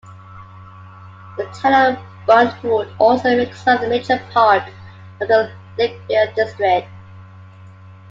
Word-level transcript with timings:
The 1.37 1.45
town 1.53 1.93
of 1.95 1.99
Burntwood 2.25 2.91
also 2.97 3.37
makes 3.37 3.67
up 3.67 3.83
a 3.83 3.87
major 3.87 4.17
part 4.31 4.67
of 5.19 5.27
the 5.27 5.51
Lichfield 5.77 6.33
district. 6.35 6.87